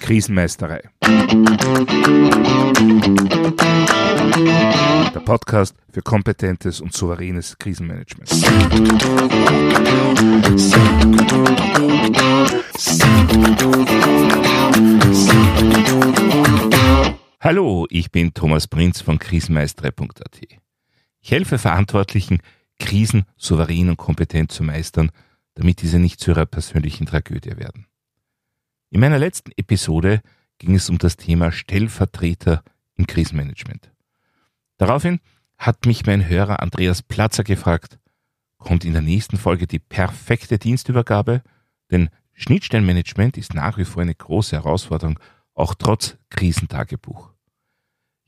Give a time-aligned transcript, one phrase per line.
[0.00, 0.82] Krisenmeisterei.
[5.14, 8.28] Der Podcast für kompetentes und souveränes Krisenmanagement.
[17.38, 20.40] Hallo, ich bin Thomas Prinz von krisenmeistere.at.
[21.20, 22.40] Ich helfe Verantwortlichen,
[22.80, 25.12] Krisen souverän und kompetent zu meistern,
[25.60, 27.84] damit diese nicht zu ihrer persönlichen Tragödie werden.
[28.88, 30.22] In meiner letzten Episode
[30.56, 33.92] ging es um das Thema Stellvertreter im Krisenmanagement.
[34.78, 35.20] Daraufhin
[35.58, 37.98] hat mich mein Hörer Andreas Platzer gefragt,
[38.56, 41.42] kommt in der nächsten Folge die perfekte Dienstübergabe?
[41.90, 45.20] Denn Schnittstellenmanagement ist nach wie vor eine große Herausforderung
[45.52, 47.34] auch trotz Krisentagebuch.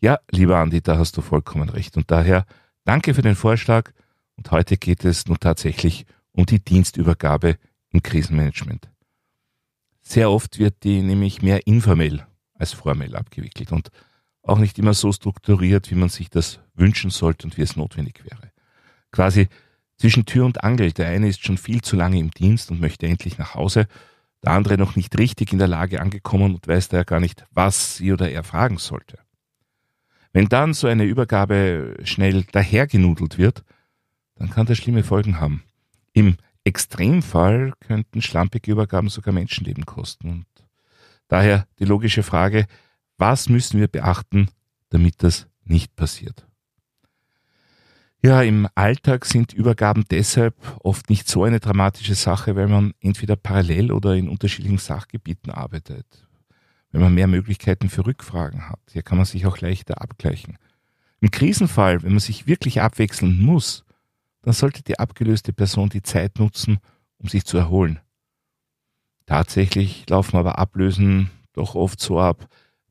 [0.03, 1.97] Ja, lieber Andi, da hast du vollkommen recht.
[1.97, 2.45] Und daher
[2.84, 3.92] danke für den Vorschlag.
[4.37, 7.59] Und heute geht es nun tatsächlich um die Dienstübergabe
[7.91, 8.91] im Krisenmanagement.
[10.02, 13.91] Sehr oft wird die nämlich mehr informell als formell abgewickelt und
[14.42, 18.24] auch nicht immer so strukturiert, wie man sich das wünschen sollte und wie es notwendig
[18.24, 18.52] wäre.
[19.11, 19.48] Quasi
[19.97, 20.92] zwischen Tür und Angel.
[20.92, 23.86] Der eine ist schon viel zu lange im Dienst und möchte endlich nach Hause
[24.42, 27.96] der andere noch nicht richtig in der Lage angekommen und weiß daher gar nicht, was
[27.96, 29.19] sie oder er fragen sollte.
[30.33, 33.62] Wenn dann so eine Übergabe schnell dahergenudelt wird,
[34.34, 35.62] dann kann das schlimme Folgen haben.
[36.12, 40.30] Im Extremfall könnten schlampige Übergaben sogar Menschenleben kosten.
[40.30, 40.46] Und
[41.28, 42.66] daher die logische Frage,
[43.18, 44.48] was müssen wir beachten,
[44.90, 46.46] damit das nicht passiert?
[48.24, 53.34] Ja, im Alltag sind Übergaben deshalb oft nicht so eine dramatische Sache, weil man entweder
[53.34, 56.28] parallel oder in unterschiedlichen Sachgebieten arbeitet.
[56.92, 58.78] Wenn man mehr Möglichkeiten für Rückfragen hat.
[58.92, 60.56] Hier kann man sich auch leichter abgleichen.
[61.20, 63.84] Im Krisenfall, wenn man sich wirklich abwechseln muss,
[64.43, 66.79] dann sollte die abgelöste Person die Zeit nutzen,
[67.19, 68.01] um sich zu erholen.
[69.27, 72.48] Tatsächlich laufen aber Ablösen doch oft so ab.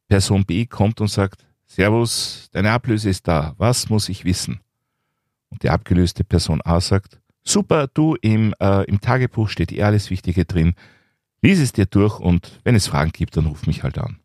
[0.07, 4.59] Person B kommt und sagt, Servus, deine Ablöse ist da, was muss ich wissen?
[5.51, 10.09] und die abgelöste Person A sagt, super, du, im, äh, im Tagebuch steht eh alles
[10.09, 10.73] Wichtige drin,
[11.41, 14.19] lies es dir durch und wenn es Fragen gibt, dann ruf mich halt an.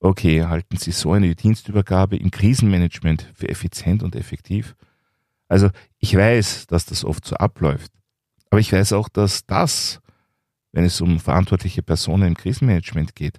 [0.00, 4.74] Okay, halten Sie so eine Dienstübergabe im Krisenmanagement für effizient und effektiv?
[5.52, 5.68] Also
[5.98, 7.92] ich weiß, dass das oft so abläuft,
[8.48, 10.00] aber ich weiß auch, dass das,
[10.72, 13.38] wenn es um verantwortliche Personen im Krisenmanagement geht,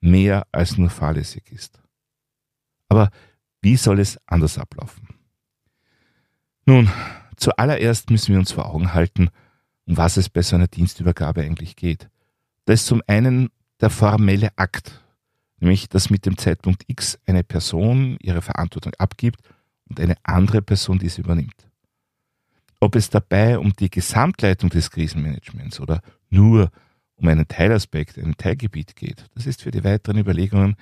[0.00, 1.80] mehr als nur fahrlässig ist.
[2.88, 3.10] Aber
[3.60, 5.06] wie soll es anders ablaufen?
[6.66, 6.90] Nun,
[7.36, 9.28] zuallererst müssen wir uns vor Augen halten,
[9.86, 12.10] um was es bei so einer Dienstübergabe eigentlich geht.
[12.64, 13.50] Da ist zum einen
[13.80, 15.00] der formelle Akt,
[15.58, 19.42] nämlich dass mit dem Zeitpunkt X eine Person ihre Verantwortung abgibt
[19.92, 21.68] und eine andere Person diese übernimmt.
[22.80, 26.70] Ob es dabei um die Gesamtleitung des Krisenmanagements oder nur
[27.16, 30.76] um einen Teilaspekt, ein Teilgebiet geht, das ist für die weiteren Überlegungen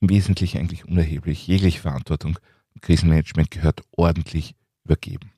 [0.00, 1.46] im Wesentlichen eigentlich unerheblich.
[1.46, 2.38] Jegliche Verantwortung
[2.74, 4.54] im Krisenmanagement gehört ordentlich
[4.84, 5.30] übergeben.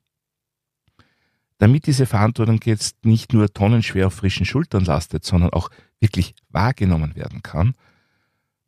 [1.58, 7.16] Damit diese Verantwortung jetzt nicht nur tonnenschwer auf frischen Schultern lastet, sondern auch wirklich wahrgenommen
[7.16, 7.74] werden kann,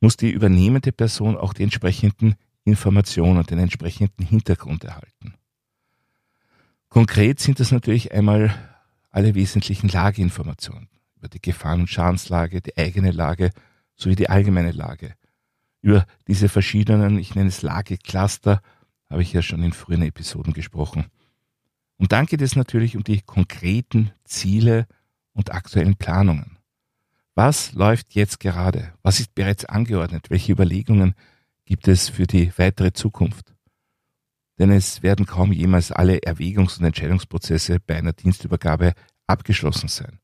[0.00, 2.34] muss die übernehmende Person auch die entsprechenden
[2.68, 5.34] Informationen, den entsprechenden Hintergrund erhalten.
[6.88, 8.54] Konkret sind das natürlich einmal
[9.10, 13.50] alle wesentlichen Lageinformationen über die Gefahren- und Schadenslage, die eigene Lage
[13.96, 15.14] sowie die allgemeine Lage.
[15.80, 18.62] Über diese verschiedenen, ich nenne es Lagecluster,
[19.10, 21.06] habe ich ja schon in früheren Episoden gesprochen.
[21.96, 24.86] Und dann geht es natürlich um die konkreten Ziele
[25.32, 26.58] und aktuellen Planungen.
[27.34, 28.92] Was läuft jetzt gerade?
[29.02, 30.30] Was ist bereits angeordnet?
[30.30, 31.14] Welche Überlegungen
[31.68, 33.54] gibt es für die weitere Zukunft?
[34.58, 38.94] Denn es werden kaum jemals alle Erwägungs- und Entscheidungsprozesse bei einer Dienstübergabe
[39.26, 40.18] abgeschlossen sein.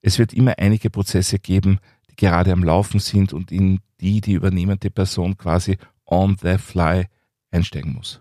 [0.00, 4.34] Es wird immer einige Prozesse geben, die gerade am Laufen sind und in die die
[4.34, 5.76] übernehmende Person quasi
[6.06, 7.08] on the fly
[7.50, 8.20] einsteigen muss.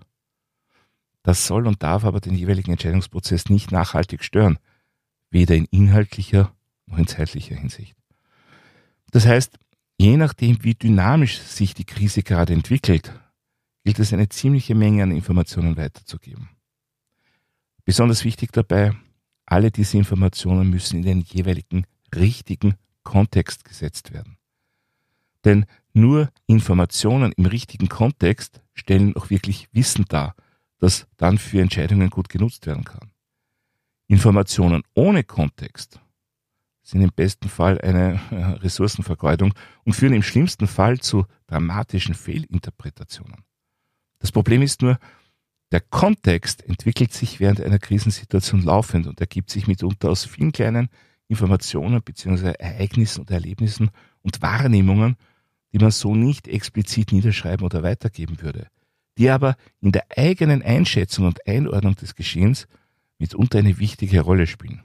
[1.22, 4.58] Das soll und darf aber den jeweiligen Entscheidungsprozess nicht nachhaltig stören,
[5.30, 6.52] weder in inhaltlicher
[6.88, 7.96] noch in zeitlicher Hinsicht.
[9.12, 9.60] Das heißt,
[10.00, 13.14] je nachdem, wie dynamisch sich die Krise gerade entwickelt,
[13.84, 16.50] gilt es eine ziemliche Menge an Informationen weiterzugeben.
[17.86, 18.94] Besonders wichtig dabei,
[19.46, 21.86] alle diese Informationen müssen in den jeweiligen
[22.16, 24.38] richtigen Kontext gesetzt werden.
[25.44, 30.36] Denn nur Informationen im richtigen Kontext stellen auch wirklich Wissen dar,
[30.80, 33.12] das dann für Entscheidungen gut genutzt werden kann.
[34.08, 36.00] Informationen ohne Kontext
[36.90, 39.54] sind im besten Fall eine äh, Ressourcenvergeudung
[39.84, 43.44] und führen im schlimmsten Fall zu dramatischen Fehlinterpretationen.
[44.20, 44.98] Das Problem ist nur,
[45.72, 50.90] Der Kontext entwickelt sich während einer Krisensituation laufend und ergibt sich mitunter aus vielen kleinen
[51.28, 52.54] Informationen bzw.
[52.58, 53.92] Ereignissen und Erlebnissen
[54.24, 55.16] und Wahrnehmungen,
[55.72, 58.68] die man so nicht explizit niederschreiben oder weitergeben würde,
[59.20, 62.68] die aber in der eigenen Einschätzung und Einordnung des Geschehens
[63.20, 64.82] mitunter eine wichtige Rolle spielen.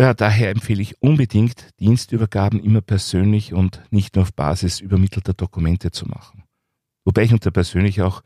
[0.00, 5.90] Ja, daher empfehle ich unbedingt, Dienstübergaben immer persönlich und nicht nur auf Basis übermittelter Dokumente
[5.90, 6.44] zu machen.
[7.04, 8.22] Wobei ich unter persönlich auch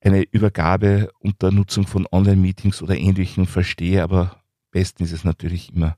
[0.00, 5.96] eine Übergabe unter Nutzung von Online-Meetings oder Ähnlichem verstehe, aber besten ist es natürlich immer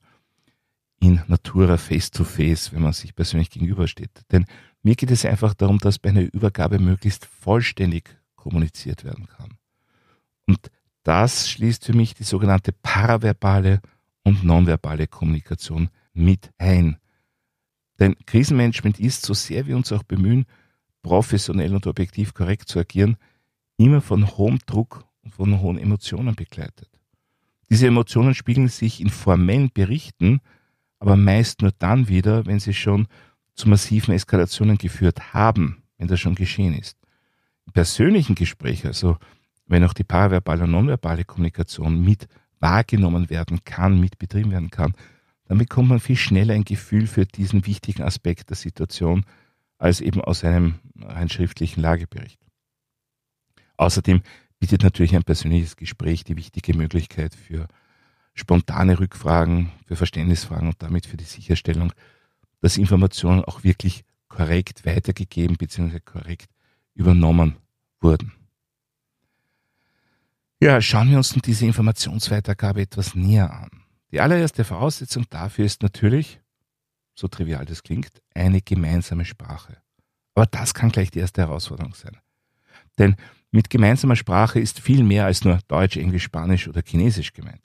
[0.98, 4.22] in Natura face-to-face, wenn man sich persönlich gegenübersteht.
[4.32, 4.46] Denn
[4.82, 9.58] mir geht es einfach darum, dass bei einer Übergabe möglichst vollständig kommuniziert werden kann.
[10.46, 10.70] Und
[11.02, 13.82] das schließt für mich die sogenannte paraverbale
[14.26, 16.96] und nonverbale Kommunikation mit ein.
[18.00, 20.46] Denn Krisenmanagement ist, so sehr wir uns auch bemühen,
[21.02, 23.18] professionell und objektiv korrekt zu agieren,
[23.76, 26.90] immer von hohem Druck und von hohen Emotionen begleitet.
[27.70, 30.40] Diese Emotionen spiegeln sich in formellen Berichten,
[30.98, 33.06] aber meist nur dann wieder, wenn sie schon
[33.54, 36.98] zu massiven Eskalationen geführt haben, wenn das schon geschehen ist.
[37.64, 39.18] Im persönlichen Gespräch, also
[39.66, 42.26] wenn auch die paraverbale und nonverbale Kommunikation mit
[42.60, 44.94] wahrgenommen werden kann, mit betrieben werden kann,
[45.44, 49.24] dann bekommt man viel schneller ein Gefühl für diesen wichtigen Aspekt der Situation
[49.78, 52.40] als eben aus einem rein schriftlichen Lagebericht.
[53.76, 54.22] Außerdem
[54.58, 57.68] bietet natürlich ein persönliches Gespräch die wichtige Möglichkeit für
[58.34, 61.92] spontane Rückfragen, für Verständnisfragen und damit für die Sicherstellung,
[62.60, 66.00] dass Informationen auch wirklich korrekt weitergegeben bzw.
[66.00, 66.50] korrekt
[66.94, 67.56] übernommen
[68.00, 68.32] wurden.
[70.58, 73.70] Ja, schauen wir uns nun diese Informationsweitergabe etwas näher an.
[74.10, 76.40] Die allererste Voraussetzung dafür ist natürlich,
[77.14, 79.76] so trivial das klingt, eine gemeinsame Sprache.
[80.34, 82.16] Aber das kann gleich die erste Herausforderung sein.
[82.98, 83.16] Denn
[83.50, 87.62] mit gemeinsamer Sprache ist viel mehr als nur Deutsch, Englisch, Spanisch oder Chinesisch gemeint.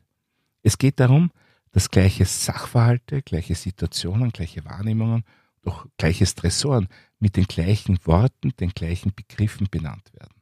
[0.62, 1.32] Es geht darum,
[1.72, 5.24] dass gleiche Sachverhalte, gleiche Situationen, gleiche Wahrnehmungen,
[5.62, 6.90] doch gleiche Stressoren
[7.20, 10.41] mit den gleichen Worten, den gleichen Begriffen benannt werden.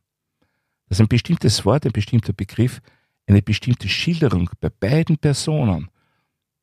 [0.89, 2.81] Dass ein bestimmtes Wort, ein bestimmter Begriff,
[3.27, 5.89] eine bestimmte Schilderung bei beiden Personen,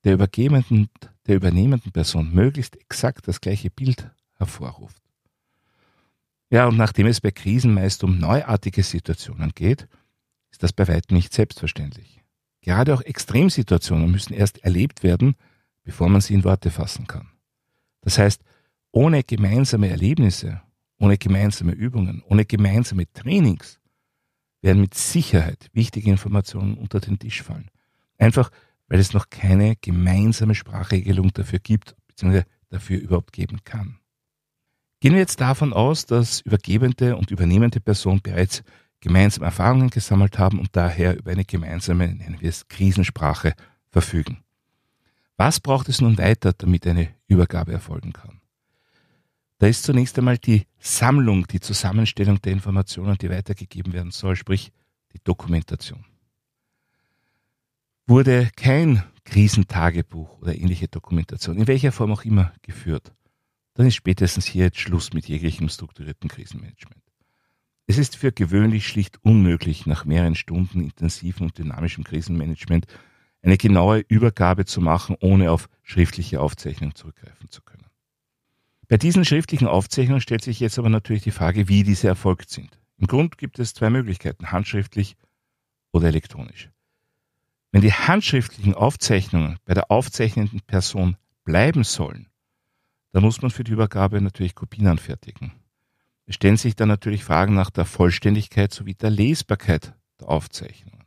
[0.05, 0.91] der übergebenden,
[1.27, 5.03] der übernehmenden Person, möglichst exakt das gleiche Bild hervorruft.
[6.51, 9.89] Ja, und nachdem es bei Krisen meist um neuartige Situationen geht,
[10.51, 12.23] ist das bei weitem nicht selbstverständlich.
[12.61, 15.37] Gerade auch Extremsituationen müssen erst erlebt werden,
[15.85, 17.29] bevor man sie in Worte fassen kann.
[18.01, 18.43] Das heißt,
[18.91, 20.63] ohne gemeinsame Erlebnisse,
[20.99, 23.79] ohne gemeinsame Übungen, ohne gemeinsame Trainings
[24.63, 27.71] werden mit Sicherheit wichtige Informationen unter den Tisch fallen.
[28.19, 28.51] Einfach,
[28.89, 33.99] weil es noch keine gemeinsame Sprachregelung dafür gibt, beziehungsweise dafür überhaupt geben kann.
[35.01, 38.63] Gehen wir jetzt davon aus, dass übergebende und übernehmende Personen bereits
[39.01, 43.55] gemeinsame Erfahrungen gesammelt haben und daher über eine gemeinsame, nennen wir es, Krisensprache
[43.91, 44.43] verfügen.
[45.37, 48.41] Was braucht es nun weiter, damit eine Übergabe erfolgen kann?
[49.59, 54.73] Da ist zunächst einmal die Sammlung, die Zusammenstellung der Informationen, die weitergegeben werden soll, sprich
[55.13, 56.05] die Dokumentation.
[58.07, 63.13] Wurde kein Krisentagebuch oder ähnliche Dokumentation, in welcher Form auch immer, geführt,
[63.75, 67.03] dann ist spätestens hier jetzt Schluss mit jeglichem strukturierten Krisenmanagement.
[67.87, 72.87] Es ist für gewöhnlich schlicht unmöglich, nach mehreren Stunden intensiven und dynamischem Krisenmanagement
[73.43, 77.86] eine genaue Übergabe zu machen, ohne auf schriftliche Aufzeichnungen zurückgreifen zu können.
[78.89, 82.79] Bei diesen schriftlichen Aufzeichnungen stellt sich jetzt aber natürlich die Frage, wie diese erfolgt sind.
[82.99, 85.17] Im Grund gibt es zwei Möglichkeiten, handschriftlich
[85.93, 86.71] oder elektronisch.
[87.73, 92.29] Wenn die handschriftlichen Aufzeichnungen bei der aufzeichnenden Person bleiben sollen,
[93.13, 95.53] dann muss man für die Übergabe natürlich Kopien anfertigen.
[96.27, 101.05] Es stellen sich dann natürlich Fragen nach der Vollständigkeit sowie der Lesbarkeit der Aufzeichnungen.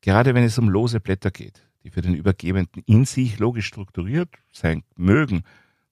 [0.00, 4.28] Gerade wenn es um lose Blätter geht, die für den Übergebenden in sich logisch strukturiert
[4.52, 5.42] sein mögen,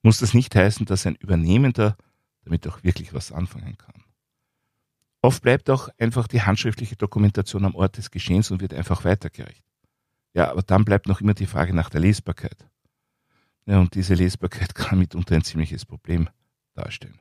[0.05, 1.97] muss das nicht heißen, dass ein Übernehmender
[2.45, 4.05] damit auch wirklich was anfangen kann.
[5.23, 9.65] Oft bleibt auch einfach die handschriftliche Dokumentation am Ort des Geschehens und wird einfach weitergereicht.
[10.35, 12.67] Ja, aber dann bleibt noch immer die Frage nach der Lesbarkeit.
[13.65, 16.29] Ja, und diese Lesbarkeit kann mitunter ein ziemliches Problem
[16.75, 17.19] darstellen.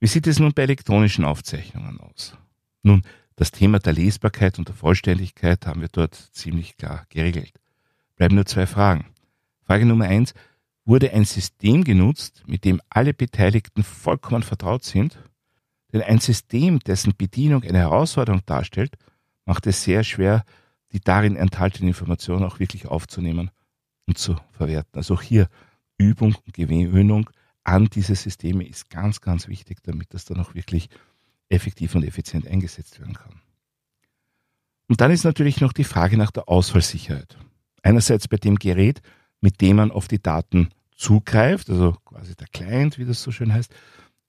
[0.00, 2.36] Wie sieht es nun bei elektronischen Aufzeichnungen aus?
[2.82, 3.02] Nun,
[3.36, 7.52] das Thema der Lesbarkeit und der Vollständigkeit haben wir dort ziemlich klar geregelt.
[8.16, 9.06] Bleiben nur zwei Fragen.
[9.60, 10.34] Frage Nummer eins,
[10.84, 15.18] wurde ein System genutzt, mit dem alle Beteiligten vollkommen vertraut sind.
[15.92, 18.96] Denn ein System, dessen Bedienung eine Herausforderung darstellt,
[19.44, 20.44] macht es sehr schwer,
[20.92, 23.50] die darin enthaltenen Informationen auch wirklich aufzunehmen
[24.06, 24.96] und zu verwerten.
[24.96, 25.48] Also auch hier
[25.98, 27.30] Übung und Gewöhnung
[27.64, 30.88] an diese Systeme ist ganz, ganz wichtig, damit das dann auch wirklich
[31.48, 33.40] effektiv und effizient eingesetzt werden kann.
[34.88, 37.38] Und dann ist natürlich noch die Frage nach der Ausfallsicherheit.
[37.82, 39.00] Einerseits bei dem Gerät,
[39.42, 43.52] mit dem man auf die Daten zugreift, also quasi der Client, wie das so schön
[43.52, 43.74] heißt.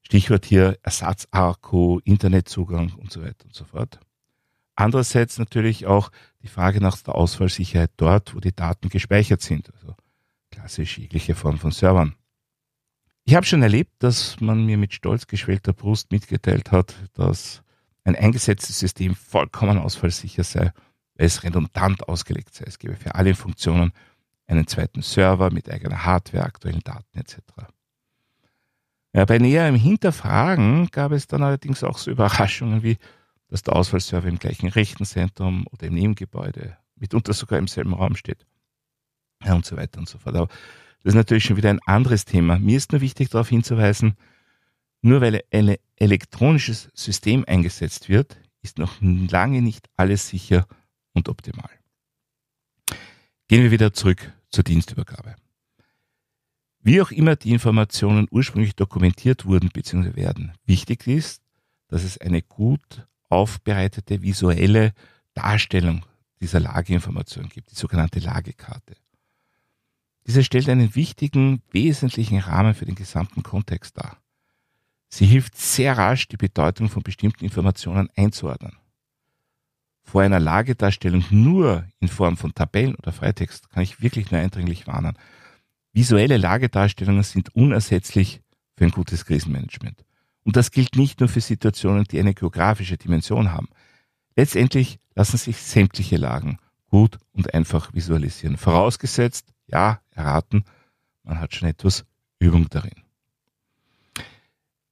[0.02, 4.00] Stichwort hier Ersatzakku, Internetzugang und so weiter und so fort.
[4.76, 9.96] Andererseits natürlich auch die Frage nach der Ausfallsicherheit dort, wo die Daten gespeichert sind, also
[10.52, 12.16] klassisch jegliche Form von Servern.
[13.24, 17.62] Ich habe schon erlebt, dass man mir mit stolz geschwellter Brust mitgeteilt hat, dass
[18.04, 20.74] ein eingesetztes System vollkommen ausfallsicher sei,
[21.16, 22.66] weil es redundant ausgelegt sei.
[22.68, 23.94] Es gebe für alle Funktionen
[24.48, 27.38] einen zweiten Server mit eigener Hardware, aktuellen Daten etc.
[29.14, 32.98] Ja, bei näherem Hinterfragen gab es dann allerdings auch so Überraschungen wie,
[33.48, 38.46] dass der Ausfallserver im gleichen Rechenzentrum oder im Nebengebäude, mitunter sogar im selben Raum steht.
[39.44, 40.36] Ja, und so weiter und so fort.
[40.36, 42.58] Aber das ist natürlich schon wieder ein anderes Thema.
[42.58, 44.16] Mir ist nur wichtig darauf hinzuweisen,
[45.02, 50.66] nur weil ein elektronisches System eingesetzt wird, ist noch lange nicht alles sicher
[51.14, 51.70] und optimal.
[53.48, 55.36] Gehen wir wieder zurück zur Dienstübergabe.
[56.80, 60.16] Wie auch immer die Informationen ursprünglich dokumentiert wurden bzw.
[60.16, 61.42] werden, wichtig ist,
[61.88, 64.94] dass es eine gut aufbereitete visuelle
[65.34, 66.06] Darstellung
[66.40, 68.96] dieser Lageinformation gibt, die sogenannte Lagekarte.
[70.26, 74.18] Diese stellt einen wichtigen, wesentlichen Rahmen für den gesamten Kontext dar.
[75.10, 78.78] Sie hilft sehr rasch, die Bedeutung von bestimmten Informationen einzuordnen.
[80.04, 84.86] Vor einer Lagedarstellung nur in Form von Tabellen oder Freitext kann ich wirklich nur eindringlich
[84.86, 85.18] warnen.
[85.94, 88.42] Visuelle Lagedarstellungen sind unersetzlich
[88.76, 90.04] für ein gutes Krisenmanagement.
[90.44, 93.70] Und das gilt nicht nur für Situationen, die eine geografische Dimension haben.
[94.36, 96.58] Letztendlich lassen sich sämtliche Lagen
[96.90, 98.58] gut und einfach visualisieren.
[98.58, 100.66] Vorausgesetzt, ja, erraten,
[101.24, 102.06] man hat schon etwas
[102.40, 103.04] Übung darin.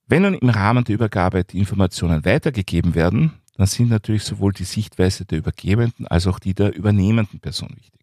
[0.07, 4.63] Wenn nun im Rahmen der Übergabe die Informationen weitergegeben werden, dann sind natürlich sowohl die
[4.63, 8.01] Sichtweise der übergebenden als auch die der übernehmenden Person wichtig.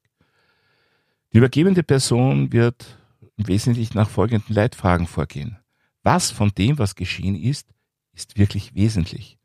[1.32, 2.98] Die übergebende Person wird
[3.36, 5.58] im Wesentlichen nach folgenden Leitfragen vorgehen.
[6.02, 7.68] Was von dem, was geschehen ist,
[8.12, 9.38] ist wirklich wesentlich?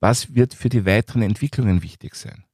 [0.00, 2.44] Was wird für die weiteren Entwicklungen wichtig sein?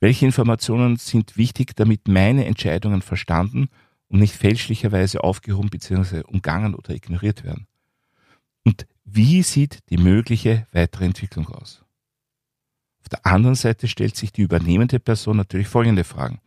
[0.00, 3.68] Welche Informationen sind wichtig, damit meine Entscheidungen verstanden
[4.08, 6.22] und nicht fälschlicherweise aufgehoben bzw.
[6.22, 7.66] umgangen oder ignoriert werden?
[8.64, 11.84] Und wie sieht die mögliche weitere Entwicklung aus?
[13.08, 16.40] Auf der anderen Seite stellt sich die übernehmende Person natürlich folgende Fragen.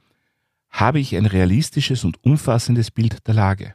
[0.70, 3.74] Habe ich ein realistisches und umfassendes Bild der Lage?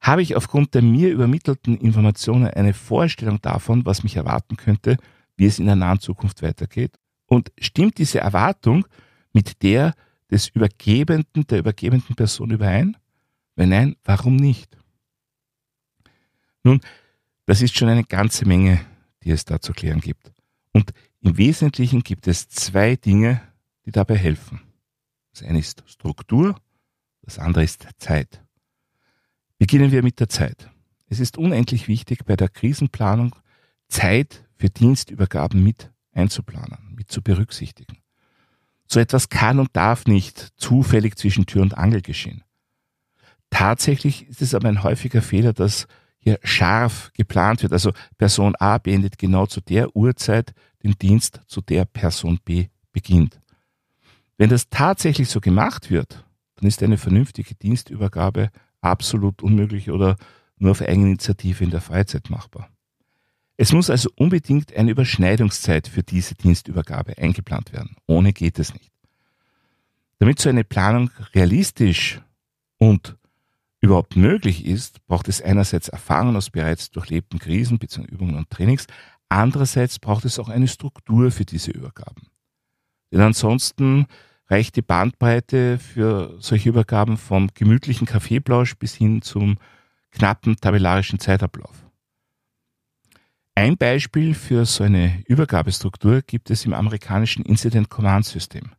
[0.00, 4.96] Habe ich aufgrund der mir übermittelten Informationen eine Vorstellung davon, was mich erwarten könnte,
[5.36, 7.00] wie es in der nahen Zukunft weitergeht?
[7.26, 8.86] Und stimmt diese Erwartung
[9.32, 9.94] mit der
[10.30, 12.96] des Übergebenden, der übergebenden Person überein?
[13.56, 14.78] Wenn nein, warum nicht?
[16.62, 16.80] Nun,
[17.46, 18.86] das ist schon eine ganze Menge,
[19.24, 20.30] die es da zu klären gibt.
[20.72, 23.40] Und im Wesentlichen gibt es zwei Dinge,
[23.86, 24.60] die dabei helfen.
[25.32, 26.56] Das eine ist Struktur,
[27.22, 28.44] das andere ist Zeit.
[29.58, 30.68] Beginnen wir mit der Zeit.
[31.08, 33.36] Es ist unendlich wichtig, bei der Krisenplanung
[33.88, 37.98] Zeit für Dienstübergaben mit einzuplanen, mit zu berücksichtigen.
[38.86, 42.42] So etwas kann und darf nicht zufällig zwischen Tür und Angel geschehen.
[43.50, 45.86] Tatsächlich ist es aber ein häufiger Fehler, dass
[46.18, 47.72] hier scharf geplant wird.
[47.72, 53.40] Also Person A beendet genau zu der Uhrzeit den Dienst, zu der Person B beginnt.
[54.36, 56.24] Wenn das tatsächlich so gemacht wird,
[56.56, 60.16] dann ist eine vernünftige Dienstübergabe absolut unmöglich oder
[60.56, 62.68] nur auf Eigeninitiative in der Freizeit machbar.
[63.56, 67.96] Es muss also unbedingt eine Überschneidungszeit für diese Dienstübergabe eingeplant werden.
[68.06, 68.90] Ohne geht es nicht.
[70.18, 72.20] Damit so eine Planung realistisch
[72.78, 73.16] und
[73.80, 78.06] überhaupt möglich ist, braucht es einerseits Erfahrung aus bereits durchlebten Krisen bzw.
[78.06, 78.86] Übungen und Trainings,
[79.38, 82.28] andererseits braucht es auch eine Struktur für diese Übergaben.
[83.10, 84.06] Denn ansonsten
[84.48, 89.58] reicht die Bandbreite für solche Übergaben vom gemütlichen Kaffeeplausch bis hin zum
[90.10, 91.86] knappen tabellarischen Zeitablauf.
[93.54, 98.72] Ein Beispiel für so eine Übergabestruktur gibt es im amerikanischen Incident Command System.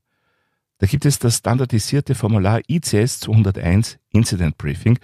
[0.79, 4.97] Da gibt es das standardisierte Formular ICS 201 Incident Briefing,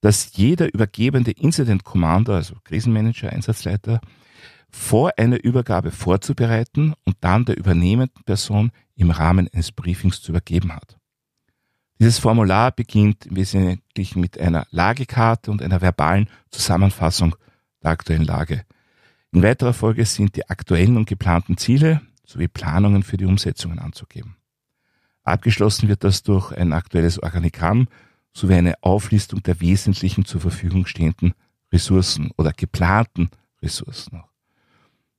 [0.00, 4.00] das jeder übergebende Incident Commander, also Krisenmanager, Einsatzleiter,
[4.72, 10.74] vor einer Übergabe vorzubereiten und dann der übernehmenden Person im Rahmen eines Briefings zu übergeben
[10.74, 10.98] hat.
[11.98, 17.36] Dieses Formular beginnt im Wesentlichen mit einer Lagekarte und einer verbalen Zusammenfassung
[17.82, 18.64] der aktuellen Lage.
[19.30, 24.36] In weiterer Folge sind die aktuellen und geplanten Ziele sowie Planungen für die Umsetzungen anzugeben.
[25.22, 27.88] Abgeschlossen wird das durch ein aktuelles Organigramm
[28.32, 31.34] sowie eine Auflistung der wesentlichen zur Verfügung stehenden
[31.72, 33.30] Ressourcen oder geplanten
[33.62, 34.22] Ressourcen.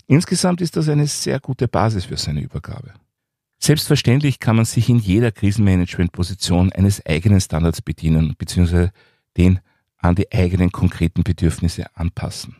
[0.08, 2.94] Insgesamt ist das eine sehr gute Basis für seine Übergabe.
[3.60, 8.90] Selbstverständlich kann man sich in jeder Krisenmanagement-Position eines eigenen Standards bedienen bzw.
[9.38, 9.60] den
[9.98, 12.58] an die eigenen konkreten Bedürfnisse anpassen.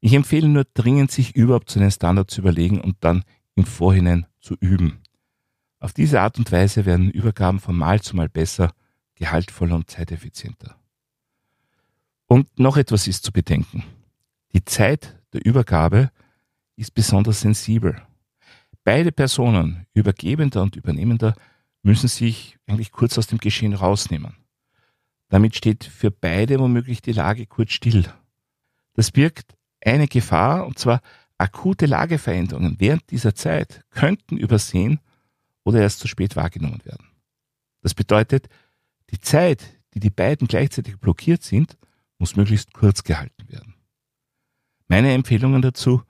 [0.00, 4.26] Ich empfehle nur dringend, sich überhaupt so einen Standard zu überlegen und dann im Vorhinein
[4.40, 5.02] zu üben.
[5.78, 8.72] Auf diese Art und Weise werden Übergaben von Mal zu Mal besser,
[9.16, 10.76] gehaltvoller und zeiteffizienter.
[12.26, 13.84] Und noch etwas ist zu bedenken.
[14.54, 16.10] Die Zeit der Übergabe
[16.80, 18.00] ist besonders sensibel.
[18.84, 21.34] Beide Personen, Übergebender und Übernehmender,
[21.82, 24.36] müssen sich eigentlich kurz aus dem Geschehen rausnehmen.
[25.28, 28.10] Damit steht für beide womöglich die Lage kurz still.
[28.94, 31.00] Das birgt eine Gefahr, und zwar
[31.36, 35.00] akute Lageveränderungen während dieser Zeit könnten übersehen
[35.64, 37.06] oder erst zu spät wahrgenommen werden.
[37.82, 38.48] Das bedeutet,
[39.10, 39.62] die Zeit,
[39.94, 41.76] die die beiden gleichzeitig blockiert sind,
[42.18, 43.74] muss möglichst kurz gehalten werden.
[44.88, 46.02] Meine Empfehlungen dazu,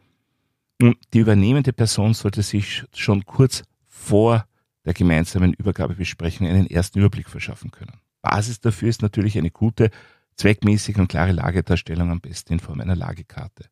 [0.81, 4.47] die übernehmende Person sollte sich schon kurz vor
[4.85, 8.01] der gemeinsamen Übergabebesprechung einen ersten Überblick verschaffen können.
[8.23, 9.91] Basis dafür ist natürlich eine gute,
[10.37, 13.67] zweckmäßige und klare Lagedarstellung am besten in Form einer Lagekarte.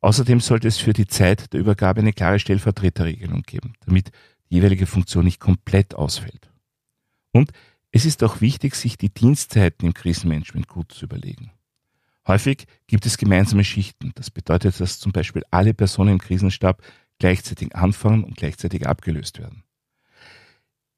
[0.00, 4.10] Außerdem sollte es für die Zeit der Übergabe eine klare Stellvertreterregelung geben, damit
[4.48, 6.50] die jeweilige Funktion nicht komplett ausfällt.
[7.32, 7.50] Und
[7.90, 11.50] es ist auch wichtig, sich die Dienstzeiten im Krisenmanagement gut zu überlegen.
[12.26, 14.12] Häufig gibt es gemeinsame Schichten.
[14.14, 16.82] Das bedeutet, dass zum Beispiel alle Personen im Krisenstab
[17.18, 19.64] gleichzeitig anfangen und gleichzeitig abgelöst werden.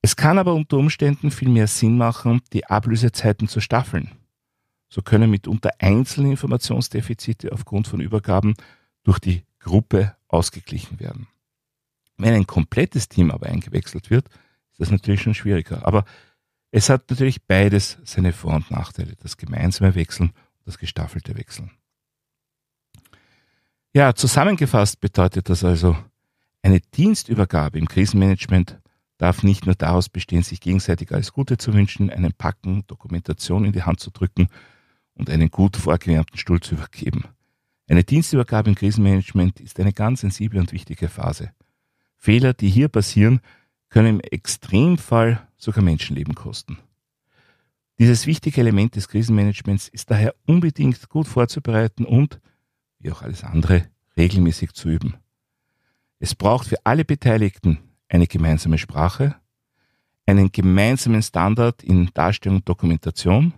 [0.02, 4.11] Es kann aber unter Umständen viel mehr Sinn machen, die Ablösezeiten zu staffeln.
[4.88, 8.55] So können mitunter einzelne Informationsdefizite aufgrund von Übergaben
[9.05, 11.29] durch die Gruppe ausgeglichen werden.
[12.19, 14.29] Wenn ein komplettes Team aber eingewechselt wird,
[14.73, 15.87] ist das natürlich schon schwieriger.
[15.87, 16.05] Aber
[16.73, 20.33] es hat natürlich beides seine Vor- und Nachteile, das gemeinsame Wechseln
[20.64, 21.71] das gestaffelte Wechseln.
[23.95, 25.97] Ja, zusammengefasst bedeutet das also,
[26.62, 28.81] eine Dienstübergabe im Krisenmanagement
[29.19, 33.73] darf nicht nur daraus bestehen, sich gegenseitig alles Gute zu wünschen, einen Packen Dokumentation in
[33.73, 34.49] die Hand zu drücken
[35.15, 37.25] und einen gut vorgewärmten Stuhl zu übergeben.
[37.89, 41.52] Eine Dienstübergabe im Krisenmanagement ist eine ganz sensible und wichtige Phase.
[42.17, 43.41] Fehler, die hier passieren,
[43.91, 46.78] können im Extremfall sogar Menschenleben kosten.
[47.99, 52.41] Dieses wichtige Element des Krisenmanagements ist daher unbedingt gut vorzubereiten und,
[52.99, 55.17] wie auch alles andere, regelmäßig zu üben.
[56.19, 57.78] Es braucht für alle Beteiligten
[58.09, 59.37] eine gemeinsame Sprache,
[60.26, 63.55] einen gemeinsamen Standard in Darstellung und Dokumentation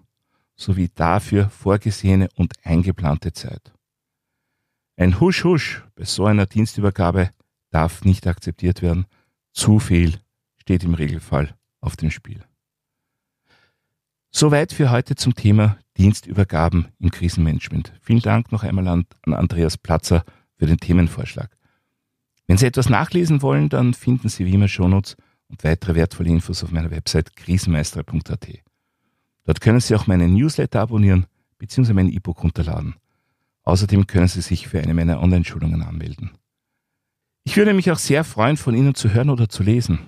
[0.56, 3.72] sowie dafür vorgesehene und eingeplante Zeit.
[4.96, 7.30] Ein Husch-Husch bei so einer Dienstübergabe
[7.70, 9.06] darf nicht akzeptiert werden.
[9.52, 10.20] Zu viel
[10.56, 12.44] steht im Regelfall auf dem Spiel.
[14.36, 17.92] Soweit für heute zum Thema Dienstübergaben im Krisenmanagement.
[18.00, 20.24] Vielen Dank noch einmal an, an Andreas Platzer
[20.56, 21.56] für den Themenvorschlag.
[22.48, 25.14] Wenn Sie etwas nachlesen wollen, dann finden Sie wie immer Shownotes
[25.46, 28.48] und weitere wertvolle Infos auf meiner Website krisenmeister.at.
[29.44, 31.26] Dort können Sie auch meinen Newsletter abonnieren
[31.58, 31.92] bzw.
[31.92, 32.96] mein E-Book runterladen.
[33.62, 36.32] Außerdem können Sie sich für eine meiner Online-Schulungen anmelden.
[37.44, 40.00] Ich würde mich auch sehr freuen, von Ihnen zu hören oder zu lesen.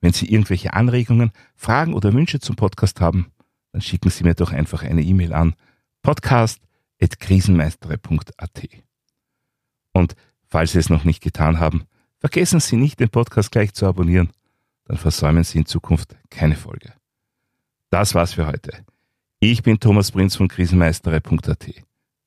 [0.00, 3.32] Wenn Sie irgendwelche Anregungen, Fragen oder Wünsche zum Podcast haben,
[3.72, 5.54] dann schicken Sie mir doch einfach eine E-Mail an
[6.02, 8.68] podcast.krisenmeistere.at.
[9.92, 11.84] Und falls Sie es noch nicht getan haben,
[12.18, 14.30] vergessen Sie nicht, den Podcast gleich zu abonnieren,
[14.84, 16.92] dann versäumen Sie in Zukunft keine Folge.
[17.90, 18.84] Das war's für heute.
[19.40, 21.66] Ich bin Thomas Prinz von krisenmeistere.at.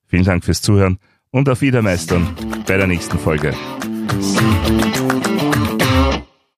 [0.06, 1.00] Vielen Dank fürs Zuhören
[1.32, 2.36] und auf Wiedermeistern
[2.68, 3.54] bei der nächsten Folge.